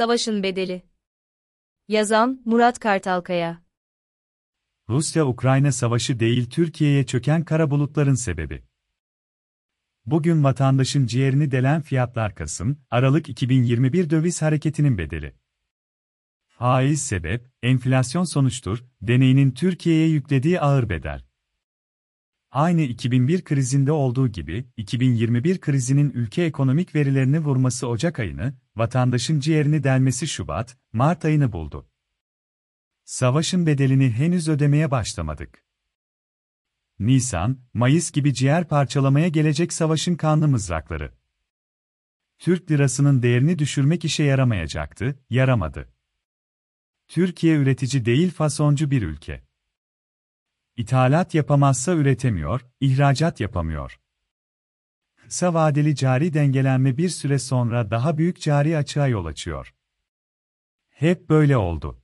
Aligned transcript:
Savaşın 0.00 0.42
bedeli. 0.42 0.82
Yazan 1.88 2.42
Murat 2.44 2.78
Kartalkaya. 2.78 3.62
Rusya-Ukrayna 4.88 5.72
savaşı 5.72 6.20
değil 6.20 6.50
Türkiye'ye 6.50 7.06
çöken 7.06 7.44
kara 7.44 7.70
bulutların 7.70 8.14
sebebi. 8.14 8.62
Bugün 10.06 10.44
vatandaşın 10.44 11.06
ciğerini 11.06 11.50
delen 11.50 11.82
fiyatlar 11.82 12.34
Kasım, 12.34 12.78
Aralık 12.90 13.28
2021 13.28 14.10
döviz 14.10 14.42
hareketinin 14.42 14.98
bedeli. 14.98 15.34
Faiz 16.46 17.02
sebep, 17.02 17.46
enflasyon 17.62 18.24
sonuçtur, 18.24 18.84
deneyinin 19.02 19.50
Türkiye'ye 19.50 20.08
yüklediği 20.08 20.60
ağır 20.60 20.88
bedel. 20.88 21.29
Aynı 22.52 22.80
2001 22.82 23.44
krizinde 23.44 23.92
olduğu 23.92 24.28
gibi, 24.28 24.66
2021 24.76 25.60
krizinin 25.60 26.10
ülke 26.10 26.42
ekonomik 26.42 26.94
verilerini 26.94 27.38
vurması 27.38 27.88
Ocak 27.88 28.18
ayını, 28.18 28.54
vatandaşın 28.76 29.40
ciğerini 29.40 29.84
delmesi 29.84 30.28
Şubat, 30.28 30.78
Mart 30.92 31.24
ayını 31.24 31.52
buldu. 31.52 31.88
Savaşın 33.04 33.66
bedelini 33.66 34.10
henüz 34.10 34.48
ödemeye 34.48 34.90
başlamadık. 34.90 35.64
Nisan, 36.98 37.58
Mayıs 37.74 38.10
gibi 38.10 38.34
ciğer 38.34 38.68
parçalamaya 38.68 39.28
gelecek 39.28 39.72
savaşın 39.72 40.14
kanlı 40.14 40.48
mızrakları. 40.48 41.12
Türk 42.38 42.70
lirasının 42.70 43.22
değerini 43.22 43.58
düşürmek 43.58 44.04
işe 44.04 44.24
yaramayacaktı, 44.24 45.20
yaramadı. 45.30 45.92
Türkiye 47.08 47.56
üretici 47.56 48.04
değil 48.04 48.30
fasoncu 48.30 48.90
bir 48.90 49.02
ülke. 49.02 49.49
İthalat 50.80 51.34
yapamazsa 51.34 51.92
üretemiyor, 51.92 52.66
ihracat 52.80 53.40
yapamıyor. 53.40 54.00
Kısa 55.16 55.54
vadeli 55.54 55.96
cari 55.96 56.34
dengelenme 56.34 56.96
bir 56.96 57.08
süre 57.08 57.38
sonra 57.38 57.90
daha 57.90 58.18
büyük 58.18 58.40
cari 58.40 58.76
açığa 58.76 59.08
yol 59.08 59.24
açıyor. 59.24 59.74
Hep 60.90 61.28
böyle 61.28 61.56
oldu. 61.56 62.02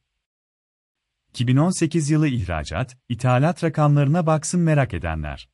2018 1.29 2.11
yılı 2.11 2.29
ihracat, 2.29 2.97
ithalat 3.09 3.65
rakamlarına 3.65 4.27
baksın 4.27 4.61
merak 4.61 4.95
edenler. 4.95 5.49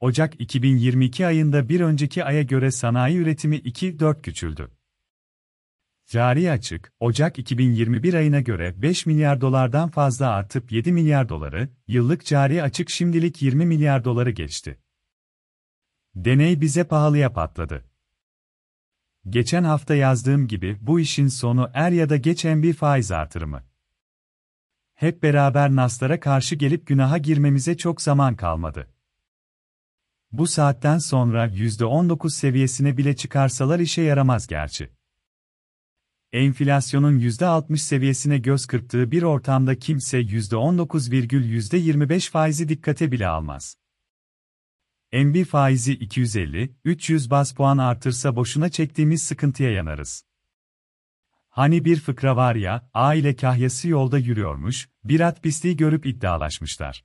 Ocak 0.00 0.40
2022 0.40 1.26
ayında 1.26 1.68
bir 1.68 1.80
önceki 1.80 2.24
aya 2.24 2.42
göre 2.42 2.70
sanayi 2.70 3.16
üretimi 3.16 3.56
2-4 3.56 4.22
küçüldü. 4.22 4.75
Cari 6.06 6.50
açık, 6.50 6.92
Ocak 7.00 7.38
2021 7.38 8.14
ayına 8.14 8.40
göre 8.40 8.82
5 8.82 9.06
milyar 9.06 9.40
dolardan 9.40 9.90
fazla 9.90 10.30
artıp 10.30 10.72
7 10.72 10.92
milyar 10.92 11.28
doları, 11.28 11.68
yıllık 11.88 12.24
cari 12.26 12.62
açık 12.62 12.90
şimdilik 12.90 13.42
20 13.42 13.66
milyar 13.66 14.04
doları 14.04 14.30
geçti. 14.30 14.78
Deney 16.14 16.60
bize 16.60 16.84
pahalıya 16.84 17.32
patladı. 17.32 17.84
Geçen 19.28 19.64
hafta 19.64 19.94
yazdığım 19.94 20.48
gibi 20.48 20.78
bu 20.80 21.00
işin 21.00 21.28
sonu 21.28 21.70
er 21.74 21.90
ya 21.90 22.08
da 22.08 22.16
geç 22.16 22.44
en 22.44 22.62
bir 22.62 22.74
faiz 22.74 23.12
artırımı. 23.12 23.62
Hep 24.94 25.22
beraber 25.22 25.76
naslara 25.76 26.20
karşı 26.20 26.54
gelip 26.54 26.86
günaha 26.86 27.22
girmemize 27.22 27.76
çok 27.76 28.02
zaman 28.02 28.36
kalmadı. 28.36 28.94
Bu 30.32 30.46
saatten 30.46 30.98
sonra 30.98 31.46
%19 31.46 32.30
seviyesine 32.30 32.96
bile 32.96 33.16
çıkarsalar 33.16 33.80
işe 33.80 34.02
yaramaz 34.02 34.46
gerçi. 34.46 34.95
Enflasyonun 36.36 37.18
%60 37.18 37.78
seviyesine 37.78 38.38
göz 38.38 38.66
kırptığı 38.66 39.10
bir 39.10 39.22
ortamda 39.22 39.78
kimse 39.78 40.20
%19,25 40.20 42.30
faizi 42.30 42.68
dikkate 42.68 43.12
bile 43.12 43.26
almaz. 43.26 43.76
MB 45.12 45.44
faizi 45.44 45.98
250-300 45.98 47.30
bas 47.30 47.54
puan 47.54 47.78
artırsa 47.78 48.36
boşuna 48.36 48.68
çektiğimiz 48.68 49.22
sıkıntıya 49.22 49.70
yanarız. 49.70 50.24
Hani 51.48 51.84
bir 51.84 52.00
fıkra 52.00 52.36
var 52.36 52.54
ya, 52.54 52.90
A 52.94 53.14
ile 53.14 53.36
kahyası 53.36 53.88
yolda 53.88 54.18
yürüyormuş, 54.18 54.88
bir 55.04 55.20
at 55.20 55.42
pisliği 55.42 55.76
görüp 55.76 56.06
iddialaşmışlar. 56.06 57.04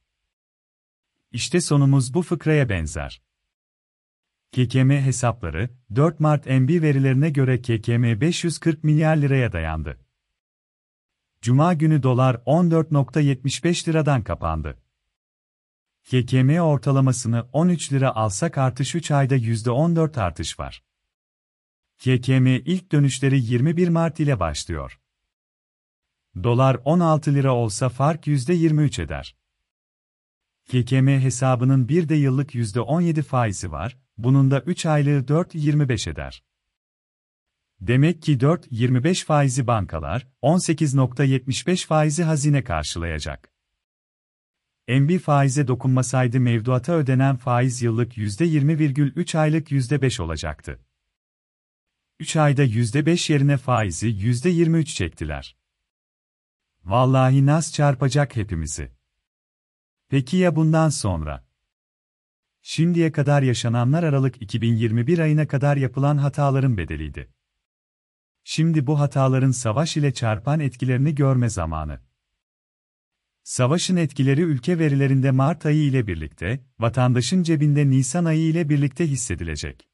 İşte 1.31 1.61
sonumuz 1.61 2.13
bu 2.13 2.21
fıkraya 2.21 2.69
benzer. 2.69 3.21
KKM 4.51 4.91
hesapları, 4.91 5.69
4 5.95 6.19
Mart 6.19 6.45
MB 6.45 6.69
verilerine 6.69 7.29
göre 7.29 7.61
KKM 7.61 8.21
540 8.21 8.83
milyar 8.83 9.17
liraya 9.17 9.51
dayandı. 9.51 9.99
Cuma 11.41 11.73
günü 11.73 12.03
dolar 12.03 12.35
14.75 12.35 13.89
liradan 13.89 14.23
kapandı. 14.23 14.77
KKM 16.03 16.59
ortalamasını 16.59 17.49
13 17.53 17.93
lira 17.93 18.15
alsak 18.15 18.57
artış 18.57 18.95
3 18.95 19.11
ayda 19.11 19.35
%14 19.35 20.21
artış 20.21 20.59
var. 20.59 20.83
KKM 21.97 22.47
ilk 22.47 22.91
dönüşleri 22.91 23.41
21 23.41 23.87
Mart 23.87 24.19
ile 24.19 24.39
başlıyor. 24.39 24.99
Dolar 26.43 26.77
16 26.85 27.33
lira 27.33 27.55
olsa 27.55 27.89
fark 27.89 28.27
%23 28.27 29.01
eder. 29.01 29.35
KKM 30.65 31.07
hesabının 31.07 31.89
bir 31.89 32.09
de 32.09 32.15
yıllık 32.15 32.55
%17 32.55 33.21
faizi 33.21 33.71
var, 33.71 33.97
bunun 34.23 34.51
da 34.51 34.59
3 34.59 34.85
aylığı 34.85 35.19
4.25 35.19 36.09
eder. 36.09 36.43
Demek 37.81 38.21
ki 38.21 38.37
4.25 38.37 39.25
faizi 39.25 39.67
bankalar, 39.67 40.27
18.75 40.41 41.87
faizi 41.87 42.23
hazine 42.23 42.63
karşılayacak. 42.63 43.51
MB 44.87 45.19
faize 45.19 45.67
dokunmasaydı 45.67 46.39
mevduata 46.39 46.93
ödenen 46.93 47.35
faiz 47.35 47.81
yıllık 47.81 48.17
%20,3 48.17 49.37
aylık 49.37 49.71
%5 49.71 50.21
olacaktı. 50.21 50.79
3 52.19 52.35
ayda 52.35 52.63
%5 52.63 53.33
yerine 53.33 53.57
faizi 53.57 54.07
%23 54.07 54.85
çektiler. 54.85 55.57
Vallahi 56.83 57.45
nas 57.45 57.73
çarpacak 57.73 58.35
hepimizi. 58.35 58.91
Peki 60.09 60.37
ya 60.37 60.55
bundan 60.55 60.89
sonra? 60.89 61.50
Şimdiye 62.61 63.11
kadar 63.11 63.41
yaşananlar 63.41 64.03
Aralık 64.03 64.41
2021 64.41 65.19
ayına 65.19 65.47
kadar 65.47 65.77
yapılan 65.77 66.17
hataların 66.17 66.77
bedeliydi. 66.77 67.29
Şimdi 68.43 68.87
bu 68.87 68.99
hataların 68.99 69.51
savaş 69.51 69.97
ile 69.97 70.13
çarpan 70.13 70.59
etkilerini 70.59 71.15
görme 71.15 71.49
zamanı. 71.49 71.99
Savaşın 73.43 73.95
etkileri 73.95 74.41
ülke 74.41 74.79
verilerinde 74.79 75.31
Mart 75.31 75.65
ayı 75.65 75.83
ile 75.83 76.07
birlikte, 76.07 76.65
vatandaşın 76.79 77.43
cebinde 77.43 77.89
Nisan 77.89 78.25
ayı 78.25 78.41
ile 78.41 78.69
birlikte 78.69 79.07
hissedilecek. 79.07 79.87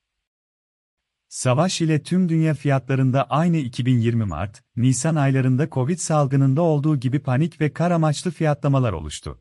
Savaş 1.27 1.81
ile 1.81 2.03
tüm 2.03 2.29
dünya 2.29 2.53
fiyatlarında 2.53 3.23
aynı 3.23 3.57
2020 3.57 4.25
Mart, 4.25 4.63
Nisan 4.75 5.15
aylarında 5.15 5.69
Covid 5.69 5.97
salgınında 5.97 6.61
olduğu 6.61 6.99
gibi 6.99 7.19
panik 7.19 7.61
ve 7.61 7.73
kar 7.73 7.91
amaçlı 7.91 8.31
fiyatlamalar 8.31 8.93
oluştu. 8.93 9.39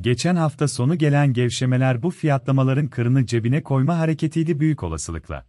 Geçen 0.00 0.36
hafta 0.36 0.68
sonu 0.68 0.98
gelen 0.98 1.32
gevşemeler 1.32 2.02
bu 2.02 2.10
fiyatlamaların 2.10 2.88
kırını 2.88 3.26
cebine 3.26 3.62
koyma 3.62 3.98
hareketiydi 3.98 4.60
büyük 4.60 4.82
olasılıkla. 4.82 5.46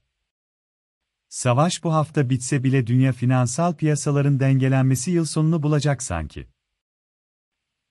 Savaş 1.28 1.84
bu 1.84 1.94
hafta 1.94 2.30
bitse 2.30 2.64
bile 2.64 2.88
dünya 2.88 3.12
finansal 3.12 3.76
piyasaların 3.76 4.40
dengelenmesi 4.40 5.12
yıl 5.12 5.26
sonunu 5.26 5.64
bulacak 5.64 6.04
sanki. 6.04 6.48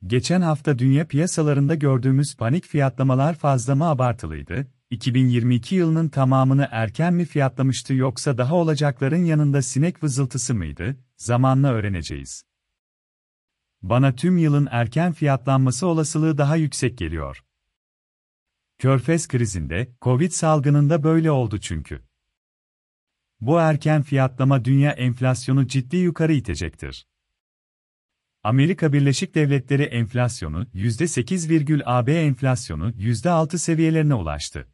Geçen 0.06 0.41
hafta 0.41 0.78
dünya 0.78 1.06
piyasalarında 1.06 1.74
gördüğümüz 1.74 2.36
panik 2.36 2.64
fiyatlamalar 2.64 3.34
fazla 3.34 3.74
mı 3.74 3.84
abartılıydı? 3.84 4.66
2022 4.91 5.74
yılının 5.74 6.08
tamamını 6.08 6.68
erken 6.70 7.14
mi 7.14 7.24
fiyatlamıştı 7.24 7.94
yoksa 7.94 8.38
daha 8.38 8.54
olacakların 8.54 9.24
yanında 9.24 9.62
sinek 9.62 10.02
vızıltısı 10.02 10.54
mıydı? 10.54 10.97
Zamanla 11.16 11.72
öğreneceğiz. 11.72 12.47
Bana 13.83 14.15
tüm 14.15 14.39
yılın 14.39 14.69
erken 14.71 15.13
fiyatlanması 15.13 15.86
olasılığı 15.86 16.39
daha 16.39 16.57
yüksek 16.57 16.98
geliyor. 16.98 17.45
Körfez 18.78 19.28
krizinde, 19.28 19.92
Covid 20.03 20.30
salgınında 20.30 21.03
böyle 21.03 21.30
oldu 21.30 21.59
çünkü. 21.60 22.03
Bu 23.41 23.59
erken 23.60 24.03
fiyatlama 24.03 24.65
dünya 24.65 24.92
enflasyonu 24.92 25.66
ciddi 25.66 25.97
yukarı 25.97 26.33
itecektir. 26.33 27.07
Amerika 28.42 28.92
Birleşik 28.92 29.34
Devletleri 29.34 29.83
enflasyonu 29.83 30.65
%8, 30.74 31.83
AB 31.84 32.15
enflasyonu 32.15 32.91
%6 32.91 33.59
seviyelerine 33.59 34.15
ulaştı. 34.15 34.69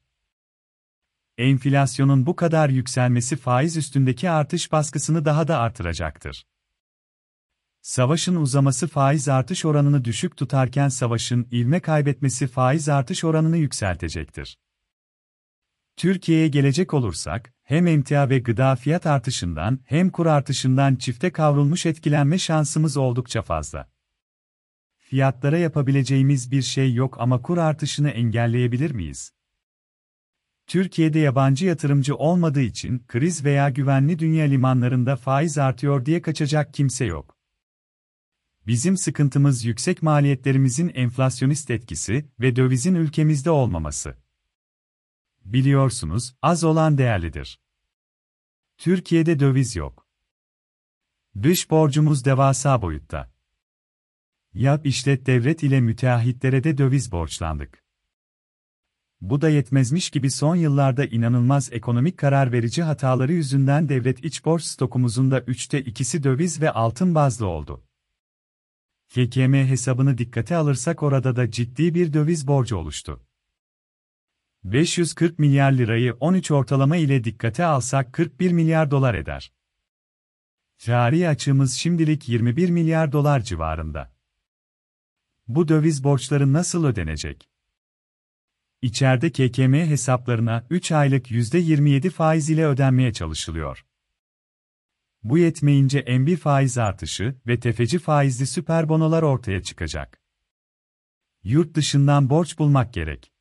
Enflasyonun 1.39 2.27
bu 2.27 2.37
kadar 2.37 2.69
yükselmesi 2.69 3.37
faiz 3.37 3.77
üstündeki 3.77 4.31
artış 4.31 4.73
baskısını 4.73 5.25
daha 5.25 5.49
da 5.49 5.59
artıracaktır. 5.59 6.47
Savaşın 7.85 8.37
uzaması 8.37 8.89
faiz 8.89 9.29
artış 9.29 9.65
oranını 9.65 10.05
düşük 10.05 10.37
tutarken 10.37 10.89
savaşın 10.89 11.49
ivme 11.53 11.81
kaybetmesi 11.81 12.47
faiz 12.47 12.89
artış 12.89 13.25
oranını 13.25 13.57
yükseltecektir. 13.57 14.59
Türkiye'ye 15.97 16.49
gelecek 16.49 16.95
olursak, 16.95 17.53
hem 17.63 17.87
emtia 17.87 18.29
ve 18.29 18.39
gıda 18.39 18.77
fiyat 18.77 19.07
artışından 19.07 19.81
hem 19.85 20.11
kur 20.11 20.27
artışından 20.27 20.97
çifte 20.97 21.33
kavrulmuş 21.33 21.87
etkilenme 21.87 22.39
şansımız 22.39 22.97
oldukça 22.97 23.43
fazla. 23.43 23.91
Fiyatlara 24.99 25.59
yapabileceğimiz 25.59 26.51
bir 26.51 26.63
şey 26.63 26.95
yok 26.95 27.17
ama 27.21 27.43
kur 27.43 27.59
artışını 27.59 28.11
engelleyebilir 28.11 28.91
miyiz? 28.91 29.33
Türkiye'de 30.67 31.19
yabancı 31.19 31.67
yatırımcı 31.67 32.17
olmadığı 32.17 32.63
için 32.63 33.05
kriz 33.09 33.45
veya 33.45 33.71
güvenli 33.71 34.19
dünya 34.19 34.45
limanlarında 34.45 35.17
faiz 35.17 35.59
artıyor 35.59 36.07
diye 36.07 36.23
kaçacak 36.23 36.75
kimse 36.75 37.05
yok. 37.05 37.34
Bizim 38.67 38.97
sıkıntımız 38.97 39.65
yüksek 39.65 40.03
maliyetlerimizin 40.03 40.93
enflasyonist 40.95 41.71
etkisi 41.71 42.29
ve 42.41 42.57
dövizin 42.57 42.95
ülkemizde 42.95 43.51
olmaması. 43.51 44.17
Biliyorsunuz, 45.45 46.35
az 46.43 46.65
olan 46.65 46.99
değerlidir. 46.99 47.61
Türkiye'de 48.79 49.41
döviz 49.41 49.77
yok. 49.77 50.07
Dış 51.43 51.71
borcumuz 51.71 52.25
devasa 52.25 52.83
boyutta. 52.83 53.33
Yap 54.55 54.87
işlet 54.87 55.27
devlet 55.27 55.63
ile 55.63 55.81
müteahhitlere 55.81 56.65
de 56.65 56.79
döviz 56.79 57.13
borçlandık. 57.13 57.85
Bu 59.21 59.41
da 59.41 59.49
yetmezmiş 59.49 60.11
gibi 60.11 60.31
son 60.31 60.57
yıllarda 60.57 61.05
inanılmaz 61.05 61.69
ekonomik 61.73 62.19
karar 62.19 62.53
verici 62.53 62.83
hataları 62.83 63.33
yüzünden 63.33 63.89
devlet 63.89 64.25
iç 64.25 64.45
borç 64.45 64.63
stokumuzun 64.63 65.31
da 65.31 65.41
üçte 65.41 65.83
ikisi 65.83 66.23
döviz 66.23 66.61
ve 66.61 66.71
altın 66.71 67.15
bazlı 67.15 67.47
oldu. 67.47 67.85
KKM 69.15 69.55
hesabını 69.55 70.19
dikkate 70.19 70.57
alırsak 70.57 71.03
orada 71.03 71.37
da 71.37 71.51
ciddi 71.51 71.95
bir 71.95 72.13
döviz 72.13 72.47
borcu 72.47 72.77
oluştu. 72.77 73.27
540 74.65 75.39
milyar 75.39 75.73
lirayı 75.73 76.15
13 76.15 76.51
ortalama 76.51 76.97
ile 76.97 77.25
dikkate 77.25 77.65
alsak 77.65 78.13
41 78.13 78.53
milyar 78.53 78.91
dolar 78.91 79.15
eder. 79.15 79.53
Cari 80.79 81.29
açığımız 81.29 81.75
şimdilik 81.75 82.29
21 82.29 82.71
milyar 82.71 83.13
dolar 83.13 83.41
civarında. 83.41 84.15
Bu 85.49 85.69
döviz 85.69 86.05
borçları 86.05 86.53
nasıl 86.53 86.85
ödenecek? 86.85 87.49
İçeride 88.83 89.33
KKM 89.33 89.75
hesaplarına 89.75 90.67
3 90.71 90.93
aylık 90.93 91.31
%27 91.31 92.11
faiz 92.11 92.51
ile 92.51 92.67
ödenmeye 92.67 93.13
çalışılıyor. 93.13 93.85
Bu 95.25 95.39
yetmeyince 95.39 95.99
embi 95.99 96.37
faiz 96.37 96.79
artışı 96.79 97.37
ve 97.47 97.61
tefeci 97.61 97.99
faizli 97.99 98.47
süper 98.47 98.89
bonolar 98.89 99.23
ortaya 99.23 99.63
çıkacak. 99.63 100.21
Yurt 101.43 101.75
dışından 101.75 102.31
borç 102.31 102.59
bulmak 102.59 102.95
gerek. 102.95 103.33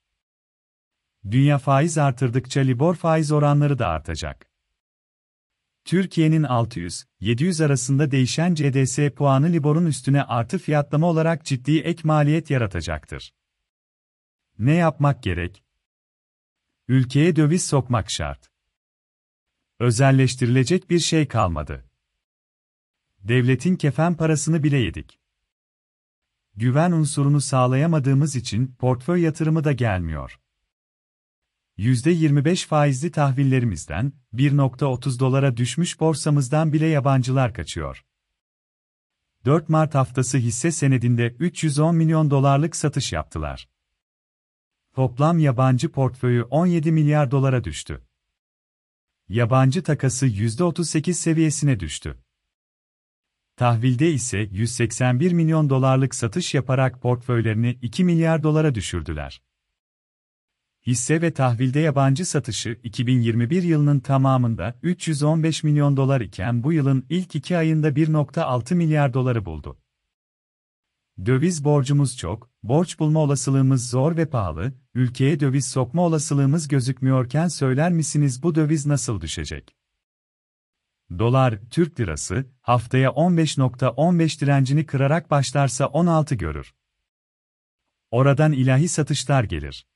Dünya 1.31 1.57
faiz 1.57 1.97
artırdıkça 1.97 2.61
Libor 2.61 2.95
faiz 2.95 3.31
oranları 3.31 3.79
da 3.79 3.87
artacak. 3.87 4.49
Türkiye'nin 5.85 6.43
600-700 6.43 7.65
arasında 7.65 8.11
değişen 8.11 8.55
CDS 8.55 8.99
puanı 9.15 9.53
Libor'un 9.53 9.85
üstüne 9.85 10.23
artı 10.23 10.57
fiyatlama 10.57 11.07
olarak 11.07 11.45
ciddi 11.45 11.79
ek 11.79 12.01
maliyet 12.03 12.49
yaratacaktır. 12.49 13.33
Ne 14.59 14.73
yapmak 14.73 15.23
gerek? 15.23 15.63
Ülkeye 16.87 17.35
döviz 17.35 17.65
sokmak 17.65 18.11
şart. 18.11 18.52
Özelleştirilecek 19.83 20.89
bir 20.89 20.99
şey 20.99 21.27
kalmadı. 21.27 21.85
Devletin 23.19 23.75
kefen 23.75 24.17
parasını 24.17 24.63
bile 24.63 24.77
yedik. 24.77 25.19
Güven 26.55 26.91
unsurunu 26.91 27.41
sağlayamadığımız 27.41 28.35
için 28.35 28.75
portföy 28.79 29.21
yatırımı 29.21 29.63
da 29.63 29.71
gelmiyor. 29.71 30.39
%25 31.77 32.67
faizli 32.67 33.11
tahvillerimizden 33.11 34.13
1.30 34.33 35.19
dolara 35.19 35.57
düşmüş 35.57 35.99
borsamızdan 35.99 36.73
bile 36.73 36.85
yabancılar 36.85 37.53
kaçıyor. 37.53 38.05
4 39.45 39.69
Mart 39.69 39.95
haftası 39.95 40.37
hisse 40.37 40.71
senedinde 40.71 41.27
310 41.39 41.95
milyon 41.95 42.31
dolarlık 42.31 42.75
satış 42.75 43.13
yaptılar. 43.13 43.69
Toplam 44.93 45.39
yabancı 45.39 45.91
portföyü 45.91 46.43
17 46.43 46.91
milyar 46.91 47.31
dolara 47.31 47.63
düştü. 47.63 48.01
Yabancı 49.29 49.83
takası 49.83 50.27
%38 50.27 51.13
seviyesine 51.13 51.79
düştü. 51.79 52.17
Tahvilde 53.55 54.11
ise 54.11 54.49
181 54.51 55.31
milyon 55.31 55.69
dolarlık 55.69 56.15
satış 56.15 56.53
yaparak 56.53 57.01
portföylerini 57.01 57.77
2 57.81 58.03
milyar 58.03 58.43
dolara 58.43 58.75
düşürdüler. 58.75 59.41
Hisse 60.87 61.21
ve 61.21 61.33
tahvilde 61.33 61.79
yabancı 61.79 62.25
satışı 62.25 62.79
2021 62.83 63.63
yılının 63.63 63.99
tamamında 63.99 64.79
315 64.83 65.63
milyon 65.63 65.97
dolar 65.97 66.21
iken 66.21 66.63
bu 66.63 66.73
yılın 66.73 67.05
ilk 67.09 67.35
iki 67.35 67.57
ayında 67.57 67.89
1.6 67.89 68.75
milyar 68.75 69.13
doları 69.13 69.45
buldu. 69.45 69.77
Döviz 71.25 71.63
borcumuz 71.63 72.17
çok, 72.17 72.52
borç 72.63 72.99
bulma 72.99 73.19
olasılığımız 73.19 73.89
zor 73.89 74.17
ve 74.17 74.25
pahalı, 74.25 74.73
ülkeye 74.93 75.39
döviz 75.39 75.67
sokma 75.67 76.01
olasılığımız 76.01 76.67
gözükmüyorken 76.67 77.47
söyler 77.47 77.91
misiniz 77.91 78.43
bu 78.43 78.55
döviz 78.55 78.85
nasıl 78.85 79.21
düşecek? 79.21 79.75
Dolar, 81.19 81.59
Türk 81.71 81.99
lirası, 81.99 82.45
haftaya 82.61 83.09
15.15 83.09 84.41
direncini 84.41 84.85
kırarak 84.85 85.31
başlarsa 85.31 85.85
16 85.87 86.35
görür. 86.35 86.73
Oradan 88.11 88.51
ilahi 88.51 88.87
satışlar 88.87 89.43
gelir. 89.43 89.87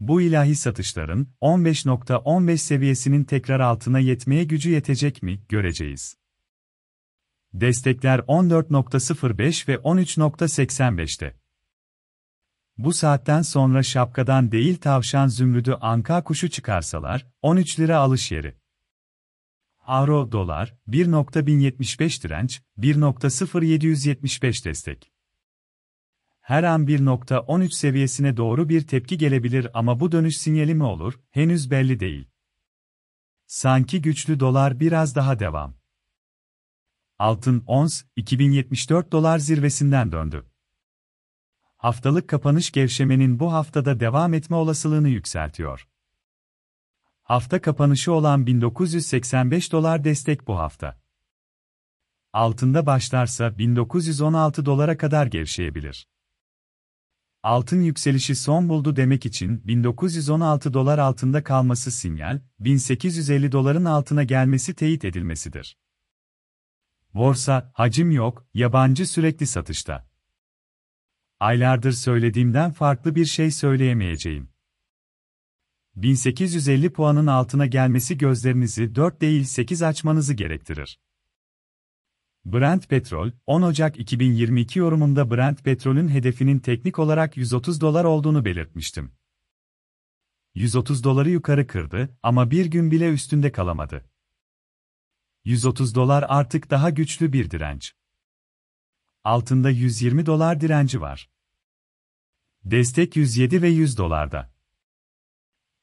Bu 0.00 0.20
ilahi 0.22 0.56
satışların 0.56 1.28
15.15 1.40 2.56
seviyesinin 2.56 3.24
tekrar 3.24 3.60
altına 3.60 3.98
yetmeye 3.98 4.44
gücü 4.44 4.70
yetecek 4.70 5.22
mi 5.22 5.42
göreceğiz. 5.48 6.16
Destekler 7.54 8.18
14.05 8.18 9.68
ve 9.68 9.74
13.85'te. 9.74 11.36
Bu 12.78 12.92
saatten 12.92 13.42
sonra 13.42 13.82
şapkadan 13.82 14.52
değil 14.52 14.76
tavşan 14.76 15.28
zümrüdü 15.28 15.72
anka 15.80 16.24
kuşu 16.24 16.50
çıkarsalar, 16.50 17.26
13 17.42 17.80
lira 17.80 17.98
alış 17.98 18.32
yeri. 18.32 18.56
Avro 19.86 20.32
dolar 20.32 20.74
1.1075 20.88 22.22
direnç, 22.24 22.62
1.0775 22.78 24.64
destek. 24.64 25.12
Her 26.40 26.62
an 26.62 26.86
1.13 26.86 27.70
seviyesine 27.70 28.36
doğru 28.36 28.68
bir 28.68 28.86
tepki 28.86 29.18
gelebilir 29.18 29.68
ama 29.74 30.00
bu 30.00 30.12
dönüş 30.12 30.36
sinyali 30.36 30.74
mi 30.74 30.84
olur, 30.84 31.20
henüz 31.30 31.70
belli 31.70 32.00
değil. 32.00 32.28
Sanki 33.46 34.02
güçlü 34.02 34.40
dolar 34.40 34.80
biraz 34.80 35.14
daha 35.14 35.38
devam. 35.38 35.77
Altın 37.18 37.64
ons 37.66 38.02
2074 38.16 39.12
dolar 39.12 39.38
zirvesinden 39.38 40.12
döndü. 40.12 40.46
Haftalık 41.76 42.28
kapanış 42.28 42.70
gevşemenin 42.70 43.40
bu 43.40 43.52
haftada 43.52 44.00
devam 44.00 44.34
etme 44.34 44.56
olasılığını 44.56 45.08
yükseltiyor. 45.08 45.88
Hafta 47.22 47.60
kapanışı 47.60 48.12
olan 48.12 48.46
1985 48.46 49.72
dolar 49.72 50.04
destek 50.04 50.48
bu 50.48 50.58
hafta. 50.58 51.00
Altında 52.32 52.86
başlarsa 52.86 53.58
1916 53.58 54.66
dolara 54.66 54.96
kadar 54.96 55.26
gevşeyebilir. 55.26 56.08
Altın 57.42 57.82
yükselişi 57.82 58.34
son 58.34 58.68
buldu 58.68 58.96
demek 58.96 59.26
için 59.26 59.66
1916 59.66 60.74
dolar 60.74 60.98
altında 60.98 61.44
kalması 61.44 61.90
sinyal, 61.90 62.40
1850 62.60 63.52
doların 63.52 63.84
altına 63.84 64.24
gelmesi 64.24 64.74
teyit 64.74 65.04
edilmesidir. 65.04 65.76
Borsa, 67.18 67.70
hacim 67.74 68.10
yok, 68.10 68.46
yabancı 68.54 69.06
sürekli 69.06 69.46
satışta. 69.46 70.08
Aylardır 71.40 71.92
söylediğimden 71.92 72.72
farklı 72.72 73.14
bir 73.14 73.24
şey 73.24 73.50
söyleyemeyeceğim. 73.50 74.50
1850 75.96 76.92
puanın 76.92 77.26
altına 77.26 77.66
gelmesi 77.66 78.18
gözlerinizi 78.18 78.94
4 78.94 79.20
değil 79.20 79.44
8 79.44 79.82
açmanızı 79.82 80.34
gerektirir. 80.34 81.00
Brent 82.44 82.88
Petrol, 82.88 83.30
10 83.46 83.62
Ocak 83.62 84.00
2022 84.00 84.78
yorumunda 84.78 85.30
Brent 85.30 85.64
Petrol'ün 85.64 86.08
hedefinin 86.08 86.58
teknik 86.58 86.98
olarak 86.98 87.36
130 87.36 87.80
dolar 87.80 88.04
olduğunu 88.04 88.44
belirtmiştim. 88.44 89.12
130 90.54 91.04
doları 91.04 91.30
yukarı 91.30 91.66
kırdı 91.66 92.18
ama 92.22 92.50
bir 92.50 92.66
gün 92.66 92.90
bile 92.90 93.12
üstünde 93.12 93.52
kalamadı. 93.52 94.04
130 95.48 95.94
dolar 95.94 96.24
artık 96.28 96.70
daha 96.70 96.90
güçlü 96.90 97.32
bir 97.32 97.50
direnç. 97.50 97.92
Altında 99.24 99.70
120 99.70 100.26
dolar 100.26 100.60
direnci 100.60 101.00
var. 101.00 101.30
Destek 102.64 103.16
107 103.16 103.62
ve 103.62 103.68
100 103.68 103.98
dolarda. 103.98 104.52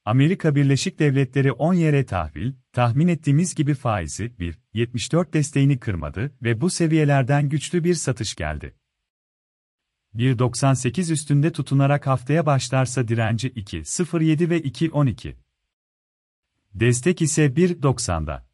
Amerika 0.04 0.54
Birleşik 0.54 0.98
Devletleri 0.98 1.52
10 1.52 1.74
yere 1.74 2.06
tahvil, 2.06 2.52
tahmin 2.72 3.08
ettiğimiz 3.08 3.54
gibi 3.54 3.74
faizi 3.74 4.24
1.74 4.24 5.32
desteğini 5.32 5.80
kırmadı 5.80 6.36
ve 6.42 6.60
bu 6.60 6.70
seviyelerden 6.70 7.48
güçlü 7.48 7.84
bir 7.84 7.94
satış 7.94 8.34
geldi. 8.34 8.76
1.98 10.14 11.12
üstünde 11.12 11.52
tutunarak 11.52 12.06
haftaya 12.06 12.46
başlarsa 12.46 13.08
direnci 13.08 13.48
2.07 13.48 14.50
ve 14.50 14.60
2.12. 14.60 15.34
Destek 16.74 17.22
ise 17.22 17.46
1.90'da. 17.46 18.45